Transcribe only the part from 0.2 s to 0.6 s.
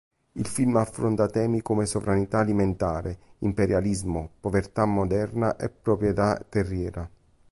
Il